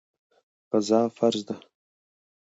[0.69, 1.55] غزا فرض ده.